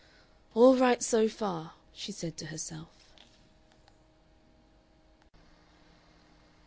[0.55, 3.13] "All right so far," she said to herself....